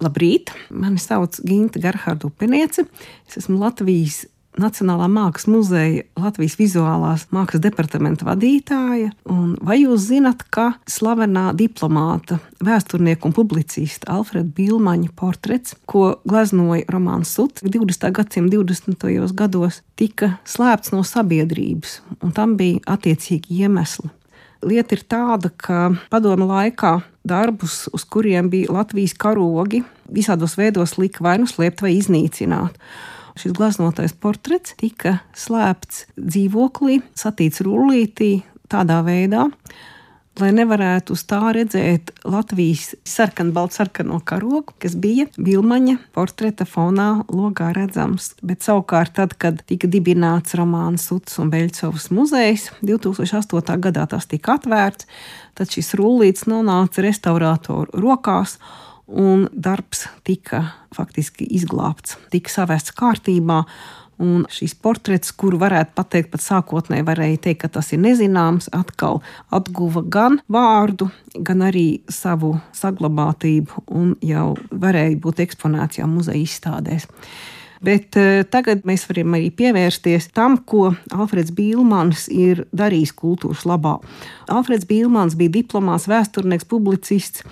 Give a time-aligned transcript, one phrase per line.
[0.00, 0.52] Labrīt!
[0.72, 2.86] Mani sauc Ginta Gerharda Upeniece.
[3.28, 4.24] Es esmu Latvijas
[4.58, 9.12] Nacionālā mākslas muzeja Latvijas vizuālās mākslas departamenta vadītāja.
[9.30, 16.88] Un vai jūs zinat, ka slavenā diplomāta, vēsturnieka un publicista Alfreda Bilmaņa portrets, ko gleznoja
[16.90, 18.10] Romanis Suts 20.
[18.16, 19.34] gadsimta 20.
[19.38, 24.10] gados, tika slēpts no sabiedrības, un tam bija attiecīgi iemesli.
[24.60, 29.82] Lieta ir tāda, ka padomu laikā darbus, uz kuriem bija Latvijas karogi,
[30.12, 32.76] visādos veidos lika vai nu slēpt vai iznīcināt.
[33.40, 39.46] Šis gleznotais portrets tika slēpts dzīvoklī, satīts rullītī, tādā veidā,
[40.40, 48.32] lai nevarētu uz tā redzēt Latvijas sarkanbaltsarkano karogu, kas bija Vilmaņa portreta fonā logā redzams.
[48.42, 53.78] Bet savukārt, tad, kad tika dibināts Romāns Suts un Beļcovas muzejs, 2008.
[53.86, 55.08] gadā tas tika atvērts,
[55.58, 58.58] tad šis rullīts nonāca restaurātoru rokās
[59.10, 60.64] un darbs tika
[60.94, 63.64] faktiski izglābts, tika savests kārtībā.
[64.20, 69.22] Un šīs portrets, kuru varētu pateikt, pat sākotnēji varēja teikt, ka tas ir nezināms, atkal
[69.48, 71.08] atguva gan vārdu,
[71.40, 77.08] gan arī savu saglabātību, un jau varēja būt eksponēts jau muzeja izstādēs.
[77.80, 83.94] Bet uh, tagad mēs varam arī pievērsties tam, ko Alfreds Bīlmans ir darījis kultūras labā.
[84.52, 87.46] Alfreds Bīlmans bija diplomāts, vēsturnieks, publicists,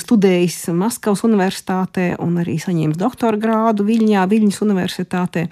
[0.00, 5.50] studējis Maskavas Universitātē un arī saņēmis doktora grādu Viļņā, Viļņas Universitātē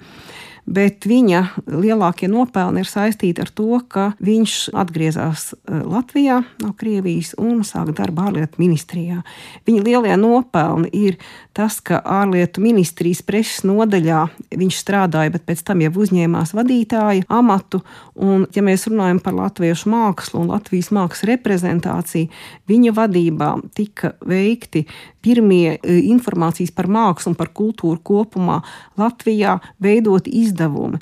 [0.65, 7.33] bet viņa lielākie nopelni ir saistīti ar to, ka viņš atgriezās eh, Latvijā no Krievijas
[7.41, 9.21] un sāka darbu ārlietu ministrijā.
[9.67, 11.19] Viņa lielie nopelni ir
[11.53, 14.25] tas, ka ārlietu ministrijas preses nodaļā
[14.55, 17.83] viņš strādāja, bet pēc tam jau uzņēmās vadītāja amatu.
[18.15, 22.29] Un, ja mēs runājam par latviešu mākslu un Latvijas mākslas reprezentāciju,
[22.69, 24.85] viņa vadībā tika veikti
[25.23, 28.59] pirmie e, informācijas par mākslu un par kultūru kopumā
[28.99, 31.01] Latvijā veidot izdevumi.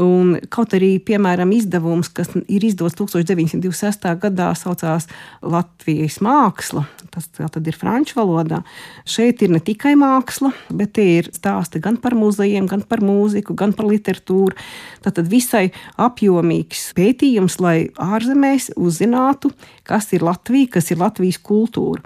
[0.00, 4.06] Un kaut arī, piemēram, izdevums, kas ir izdots 1926.
[4.22, 5.04] gadā, saucās
[5.44, 8.62] Latvijas māksla, tas tad ir franču valodā.
[9.04, 13.76] Šeit ir ne tikai māksla, bet ir stāsti gan par muzejiem, gan par mūziku, gan
[13.76, 14.56] par literatūru.
[15.04, 15.66] Tad visai
[16.00, 19.52] apjomīgs pētījums, lai ārzemēs uzzinātu,
[19.84, 22.00] kas ir Latvija, kas ir Latvijas kultūra.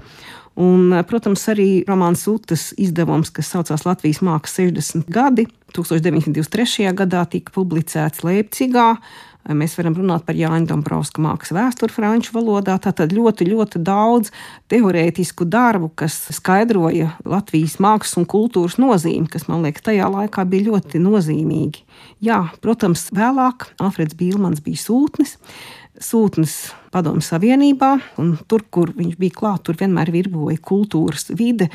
[0.57, 5.45] Un, protams, arī Romanis Utas izdevums, kas saucās Latvijas mākslas 60 gadi,
[5.77, 6.89] 1923.
[6.97, 8.95] gadā tika publicēts Leipzigā.
[9.47, 12.79] Mēs varam runāt par Jāņa Dombrovska mākslas vēsturi franču valodā.
[12.83, 14.33] Tātad ļoti, ļoti daudz
[14.73, 20.73] teorētisku darbu, kas skaidroja Latvijas mākslas un kultūras nozīmi, kas man liekas tajā laikā bija
[20.73, 21.85] ļoti nozīmīgi.
[22.27, 25.37] Jā, protams, vēlāk Alfreds Bīlmans bija sūtnis
[26.03, 26.55] sūtnis
[26.95, 27.91] Padomju Savienībā,
[28.23, 31.69] un tur, kur viņš bija klāts, tur vienmēr virboja kultūras vide.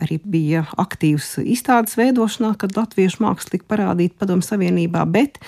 [0.00, 5.40] Arī bija aktīvs izstādes veidošanā, kad latviešu māksla tika parādīta Padomju Savienībā, bet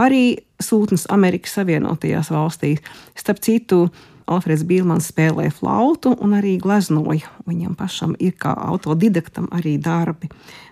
[0.00, 2.84] arī sūtnis Amerikas Savienotajās valstīs.
[3.18, 3.84] Starp citu,
[4.30, 7.26] Alfreds Bīlmans spēlēja flautu un arī gleznoja.
[7.50, 10.30] Viņam pašam ir kā autodidaktam arī darbi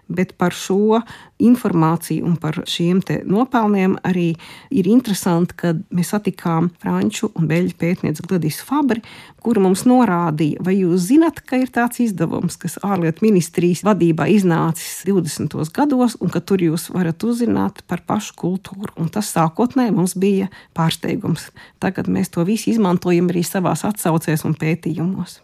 [0.08, 1.00] bet par šo
[1.38, 4.32] informāciju un par šiem nopelniem arī
[4.74, 9.02] ir interesanti, ka mēs satikām franču un beļģu pētnieci Gladisu Fabri,
[9.44, 15.04] kura mums norādīja, vai jūs zinat, ka ir tāds izdevums, kas ārlietu ministrijas vadībā iznācis
[15.06, 15.56] 20.
[15.74, 18.92] gados, un ka tur jūs varat uzzināt par pašu kultūru.
[18.98, 21.50] Un tas sākotnēji mums bija pārsteigums.
[21.82, 25.42] Tagad mēs to visu izmantojam arī savās atsaucēs un pētījumos.